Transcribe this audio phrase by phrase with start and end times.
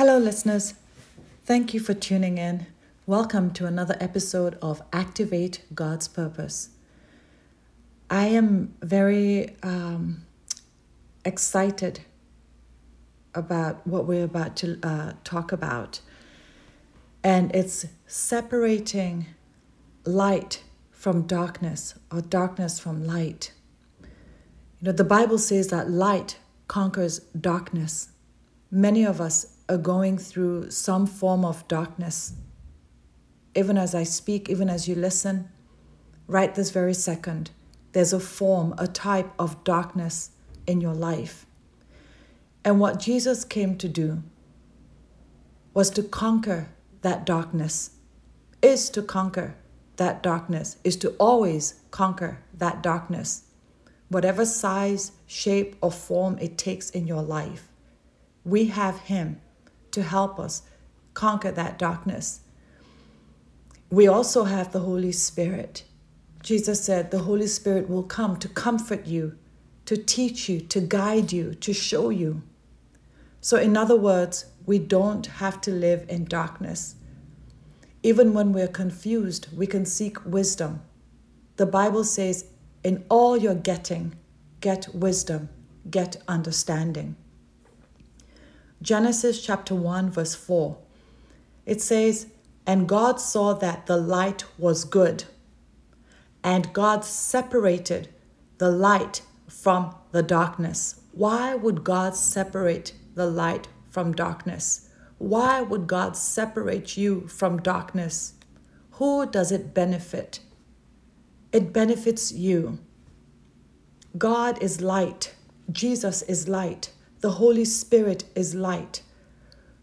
[0.00, 0.72] Hello, listeners.
[1.44, 2.66] Thank you for tuning in.
[3.04, 6.70] Welcome to another episode of Activate God's Purpose.
[8.08, 10.24] I am very um,
[11.22, 12.00] excited
[13.34, 16.00] about what we're about to uh, talk about,
[17.22, 19.26] and it's separating
[20.06, 23.52] light from darkness or darkness from light.
[24.00, 26.38] You know, the Bible says that light
[26.68, 28.08] conquers darkness.
[28.70, 32.34] Many of us are going through some form of darkness.
[33.54, 35.48] Even as I speak, even as you listen,
[36.26, 37.50] right this very second,
[37.92, 40.30] there's a form, a type of darkness
[40.66, 41.46] in your life.
[42.64, 44.22] And what Jesus came to do
[45.72, 46.68] was to conquer
[47.00, 47.92] that darkness,
[48.60, 49.56] is to conquer
[49.96, 53.44] that darkness, is to always conquer that darkness
[54.10, 57.68] whatever size, shape, or form it takes in your life.
[58.44, 59.40] We have Him
[59.92, 60.62] to help us
[61.14, 62.40] conquer that darkness.
[63.90, 65.84] We also have the Holy Spirit.
[66.42, 69.36] Jesus said the Holy Spirit will come to comfort you,
[69.86, 72.42] to teach you, to guide you, to show you.
[73.40, 76.94] So, in other words, we don't have to live in darkness.
[78.02, 80.82] Even when we're confused, we can seek wisdom.
[81.56, 82.46] The Bible says
[82.82, 84.14] in all you're getting,
[84.60, 85.48] get wisdom,
[85.90, 87.16] get understanding.
[88.82, 90.76] Genesis chapter 1, verse 4.
[91.66, 92.28] It says,
[92.66, 95.24] And God saw that the light was good,
[96.42, 98.08] and God separated
[98.58, 101.00] the light from the darkness.
[101.12, 104.88] Why would God separate the light from darkness?
[105.18, 108.34] Why would God separate you from darkness?
[108.92, 110.40] Who does it benefit?
[111.52, 112.78] it benefits you.
[114.16, 115.34] God is light,
[115.70, 119.02] Jesus is light, the Holy Spirit is light.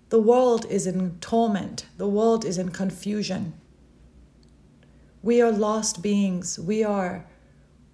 [0.10, 3.54] The world is in torment, the world is in confusion.
[5.22, 6.58] We are lost beings.
[6.58, 7.26] We are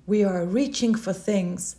[0.05, 1.77] we are reaching for things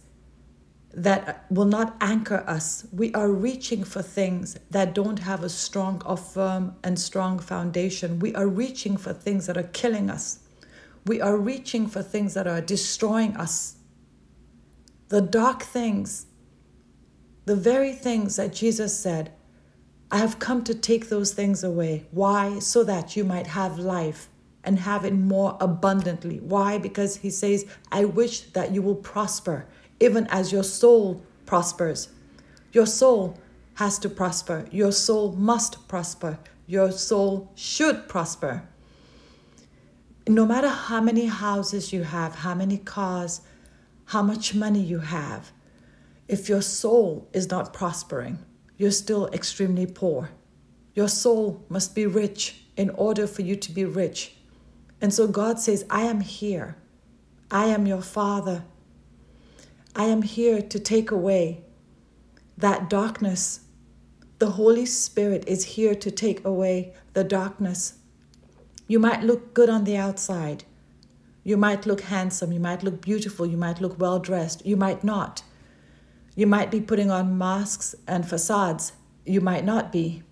[0.93, 2.87] that will not anchor us.
[2.93, 8.19] We are reaching for things that don't have a strong or firm and strong foundation.
[8.19, 10.39] We are reaching for things that are killing us.
[11.05, 13.77] We are reaching for things that are destroying us.
[15.09, 16.27] The dark things,
[17.45, 19.33] the very things that Jesus said,
[20.11, 22.07] I have come to take those things away.
[22.11, 22.59] Why?
[22.59, 24.29] So that you might have life
[24.63, 26.41] and have it more abundantly.
[26.41, 26.79] Why?
[26.79, 29.67] Because he says, I wish that you will prosper,
[30.01, 32.09] even as your soul prospers.
[32.73, 33.39] Your soul
[33.75, 34.67] has to prosper.
[34.71, 36.39] Your soul must prosper.
[36.67, 38.67] Your soul should prosper
[40.27, 43.43] no matter how many houses you have, how many cars,
[44.07, 45.53] how much money you have,
[46.29, 48.39] if your soul is not prospering,
[48.77, 50.31] you're still extremely poor.
[50.95, 54.37] Your soul must be rich in order for you to be rich.
[55.01, 56.77] And so God says, I am here.
[57.51, 58.65] I am your Father.
[59.95, 61.63] I am here to take away
[62.57, 63.61] that darkness.
[64.39, 67.95] The Holy Spirit is here to take away the darkness
[68.87, 70.65] you might look good on the outside.
[71.43, 72.53] You might look handsome.
[72.53, 73.47] You might look beautiful.
[73.47, 74.65] You might look well dressed.
[74.67, 75.43] You might not.
[76.35, 78.93] You might be putting on masks and facades.
[79.25, 80.23] You might not be.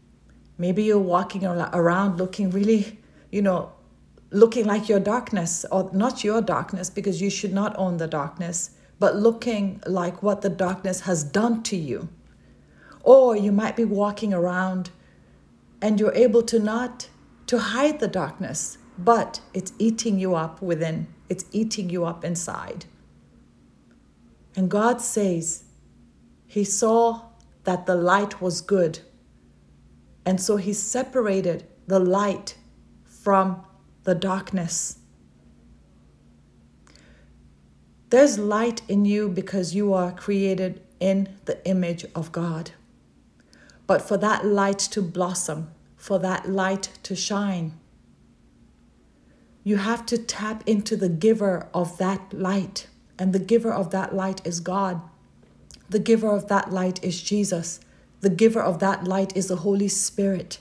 [0.59, 3.73] Maybe you're walking around looking really, you know,
[4.31, 8.71] looking like your darkness, or not your darkness, because you should not own the darkness,
[8.99, 12.09] but looking like what the darkness has done to you.
[13.03, 14.91] Or you might be walking around
[15.81, 17.09] and you're able to not
[17.47, 22.87] to hide the darkness, but it's eating you up within, it's eating you up inside.
[24.55, 25.65] And God says,
[26.53, 27.23] He saw
[27.65, 28.99] that the light was good.
[30.27, 32.59] And so He separated the light
[33.07, 33.65] from
[34.05, 34.99] the darkness.
[38.11, 42.73] There's light in you because you are created in the image of God.
[43.87, 47.81] But for that light to blossom, for that light to shine.
[49.65, 52.89] You have to tap into the giver of that light,
[53.19, 55.01] and the giver of that light is God.
[55.93, 57.79] The giver of that light is Jesus.
[58.23, 60.59] The giver of that light is the Holy Spirit.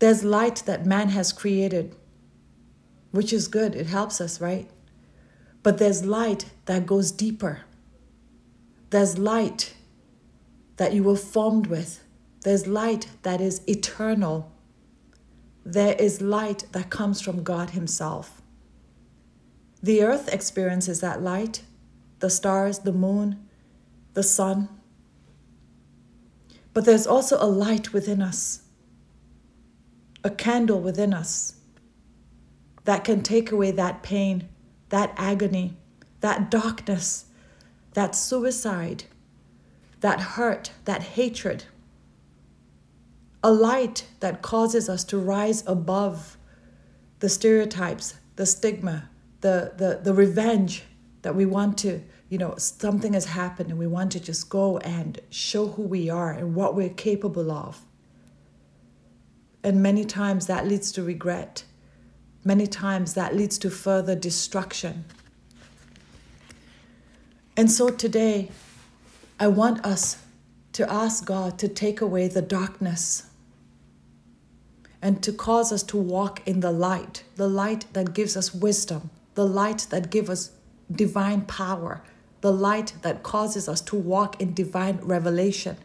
[0.00, 1.94] There's light that man has created,
[3.12, 3.76] which is good.
[3.76, 4.68] It helps us, right?
[5.62, 7.60] But there's light that goes deeper.
[8.90, 9.74] There's light
[10.78, 12.02] that you were formed with.
[12.42, 14.50] There's light that is eternal.
[15.64, 18.42] There is light that comes from God Himself.
[19.80, 21.62] The earth experiences that light,
[22.18, 23.46] the stars, the moon,
[24.14, 24.68] the sun.
[26.72, 28.62] But there's also a light within us,
[30.24, 31.54] a candle within us
[32.84, 34.48] that can take away that pain,
[34.88, 35.76] that agony,
[36.20, 37.26] that darkness,
[37.94, 39.04] that suicide,
[40.00, 41.64] that hurt, that hatred.
[43.42, 46.36] A light that causes us to rise above
[47.20, 49.08] the stereotypes, the stigma,
[49.40, 50.84] the, the, the revenge
[51.26, 54.78] that we want to you know, something has happened and we want to just go
[54.78, 57.84] and show who we are and what we're capable of.
[59.62, 61.64] And many times that leads to regret.
[62.44, 65.04] Many times that leads to further destruction.
[67.56, 68.50] And so today,
[69.38, 70.22] I want us
[70.72, 73.28] to ask God to take away the darkness
[75.00, 79.10] and to cause us to walk in the light, the light that gives us wisdom,
[79.34, 80.50] the light that gives us
[80.90, 82.02] divine power,
[82.40, 85.76] the light that causes us to walk in divine revelation,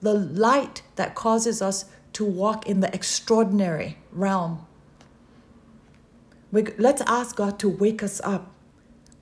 [0.00, 4.66] the light that causes us to walk in the extraordinary realm.
[6.50, 8.52] We, let's ask God to wake us up.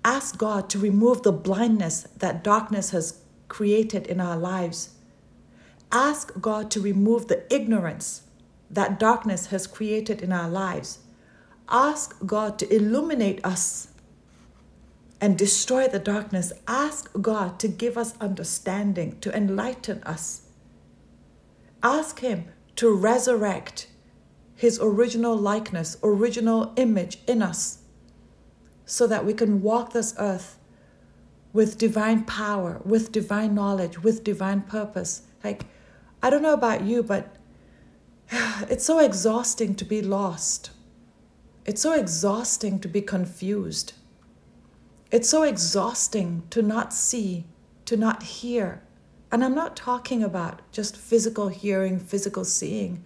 [0.05, 4.91] Ask God to remove the blindness that darkness has created in our lives.
[5.93, 8.23] Ask God to remove the ignorance
[8.71, 11.01] that darkness has created in our lives.
[11.69, 13.89] Ask God to illuminate us
[15.21, 20.43] and destroy the darkness, ask God to give us understanding, to enlighten us.
[21.83, 23.89] Ask Him to resurrect
[24.55, 27.79] His original likeness, original image in us,
[28.87, 30.59] so that we can walk this earth
[31.53, 35.23] with divine power, with divine knowledge, with divine purpose.
[35.43, 35.65] Like,
[36.23, 37.35] I don't know about you, but
[38.31, 40.71] it's so exhausting to be lost.
[41.65, 43.93] It's so exhausting to be confused.
[45.11, 47.47] It's so exhausting to not see,
[47.87, 48.83] to not hear.
[49.33, 53.05] And I'm not talking about just physical hearing, physical seeing.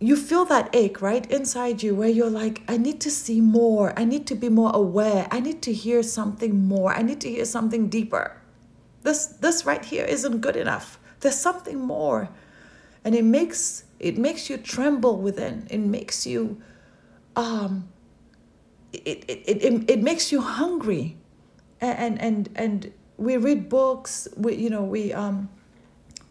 [0.00, 3.98] You feel that ache right inside you where you're like, I need to see more.
[3.98, 5.28] I need to be more aware.
[5.30, 6.92] I need to hear something more.
[6.92, 8.36] I need to hear something deeper.
[9.02, 10.98] This, this right here isn't good enough.
[11.20, 12.28] There's something more.
[13.04, 15.66] And it makes it makes you tremble within.
[15.70, 16.60] It makes you
[17.36, 17.88] um,
[19.04, 21.16] it, it, it, it makes you hungry.
[21.80, 25.48] And and and we read books we you know we um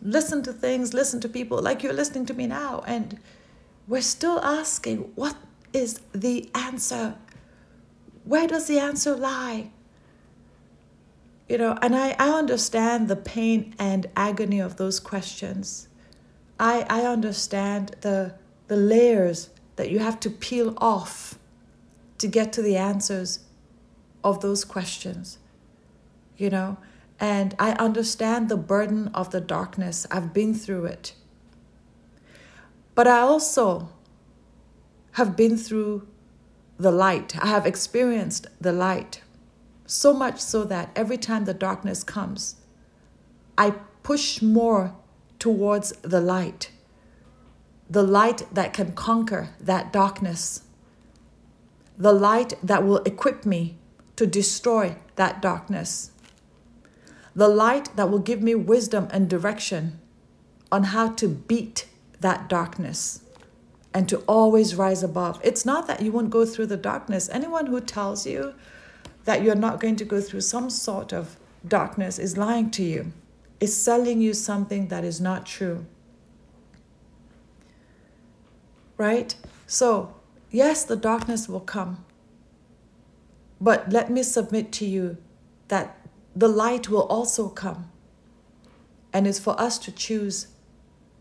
[0.01, 2.83] listen to things listen to people like you're listening to me now.
[2.88, 3.19] And
[3.88, 5.36] we're still asking what
[5.74, 7.15] is the answer?
[8.24, 9.71] Where does the answer lie?
[11.48, 15.88] You know and i i understand the pain and agony of those questions.
[16.60, 18.36] I i understand the
[18.68, 21.38] the layers that you have to peel off
[22.24, 23.40] to get to the answers
[24.24, 25.40] of those questions,
[26.38, 26.78] you know?
[27.20, 30.08] And I understand the burden of the darkness.
[30.10, 31.16] I've been through it.
[32.96, 33.90] But I also
[35.14, 36.08] have been through
[36.78, 37.36] the light.
[37.44, 39.22] I have experienced the light.
[39.86, 42.56] So much so that every time the darkness comes,
[43.58, 43.72] I
[44.02, 44.96] push more
[45.40, 46.72] towards the light.
[47.90, 50.62] The light that can conquer that darkness
[51.98, 53.78] the light that will equip me
[54.16, 56.12] to destroy that darkness,
[57.36, 60.00] the light that will give me wisdom and direction
[60.72, 61.88] on how to beat
[62.20, 63.22] that darkness
[63.94, 65.39] and to always rise above.
[65.44, 67.29] It's not that you won't go through the darkness.
[67.32, 68.56] Anyone who tells you
[69.25, 71.38] that you're not going to go through some sort of
[71.68, 73.13] darkness is lying to you,
[73.60, 75.86] is selling you something that is not true.
[78.98, 79.36] Right?
[79.68, 80.15] So,
[80.53, 82.05] Yes, the darkness will come.
[83.60, 85.17] But let me submit to you
[85.67, 85.98] that
[86.36, 87.91] the light will also come.
[89.12, 90.50] And it's for us to choose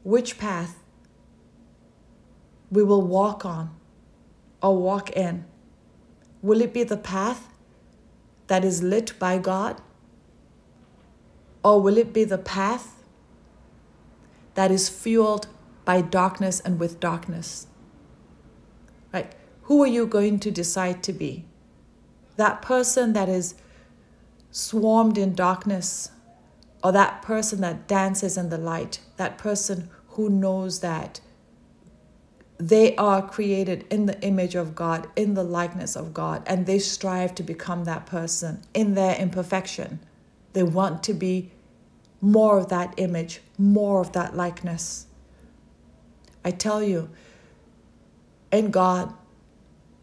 [0.05, 0.85] which path
[2.71, 3.75] we will walk on
[4.63, 5.47] or walk in.
[6.43, 7.49] Will it be the path
[8.49, 9.81] that is lit by God?
[11.65, 13.03] Or will it be the path
[14.57, 15.47] that is fueled
[15.87, 17.67] by darkness and with darkness?
[19.63, 21.45] Who are you going to decide to be?
[22.37, 23.55] That person that is
[24.51, 26.11] swarmed in darkness,
[26.83, 31.21] or that person that dances in the light, that person who knows that
[32.59, 36.79] they are created in the image of God, in the likeness of God, and they
[36.79, 40.01] strive to become that person in their imperfection.
[40.53, 41.51] They want to be
[42.21, 45.07] more of that image, more of that likeness.
[46.45, 47.11] I tell you,
[48.53, 49.13] in God,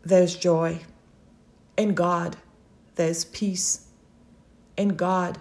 [0.04, 0.80] there's joy.
[1.78, 2.38] In God,
[2.96, 3.88] there's peace.
[4.78, 5.40] In God,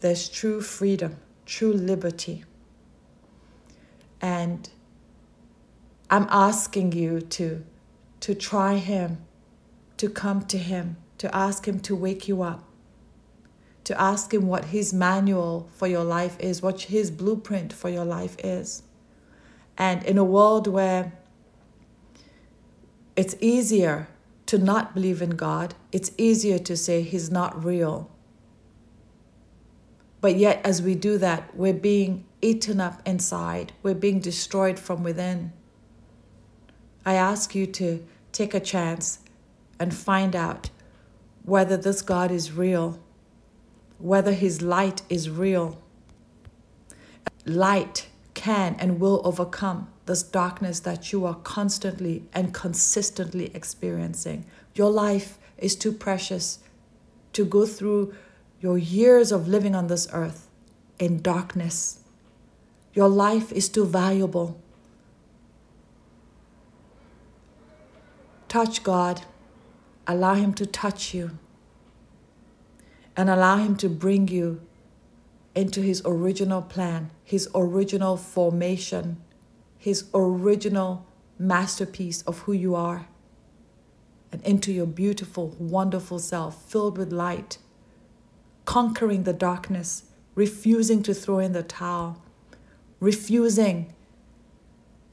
[0.00, 2.44] there's true freedom, true liberty.
[4.20, 4.68] And
[6.10, 7.64] I'm asking you to,
[8.20, 9.24] to try Him,
[9.96, 12.64] to come to Him, to ask Him to wake you up,
[13.84, 18.04] to ask Him what His manual for your life is, what His blueprint for your
[18.04, 18.82] life is.
[19.76, 21.12] And in a world where
[23.16, 24.08] it's easier
[24.46, 28.10] to not believe in God, it's easier to say He's not real.
[30.20, 35.02] But yet, as we do that, we're being eaten up inside, we're being destroyed from
[35.02, 35.52] within.
[37.06, 39.20] I ask you to take a chance
[39.78, 40.70] and find out
[41.44, 42.98] whether this God is real,
[43.98, 45.78] whether His light is real.
[47.44, 54.44] Light can and will overcome this darkness that you are constantly and consistently experiencing.
[54.74, 56.58] Your life is too precious
[57.32, 58.14] to go through
[58.60, 60.48] your years of living on this earth
[60.98, 62.00] in darkness.
[62.92, 64.60] Your life is too valuable.
[68.48, 69.22] Touch God,
[70.06, 71.38] allow Him to touch you,
[73.16, 74.60] and allow Him to bring you
[75.54, 79.18] into His original plan, His original formation,
[79.78, 81.06] His original
[81.38, 83.08] masterpiece of who you are,
[84.32, 87.58] and into your beautiful, wonderful self filled with light,
[88.64, 92.22] conquering the darkness, refusing to throw in the towel,
[92.98, 93.94] refusing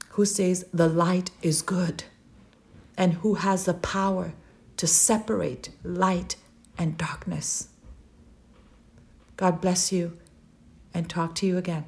[0.10, 2.06] who says the light is good
[2.98, 4.34] and who has the power
[4.78, 6.36] to separate light
[6.78, 7.70] and darkness.
[9.36, 10.18] God bless you
[10.94, 11.86] and talk to you again.